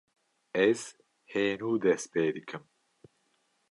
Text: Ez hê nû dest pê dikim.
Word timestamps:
Ez 0.67 0.81
hê 1.31 1.45
nû 1.59 1.71
dest 1.83 2.07
pê 2.13 2.23
dikim. 2.35 2.63